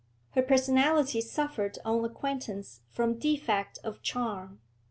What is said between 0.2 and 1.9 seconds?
Her personality suffered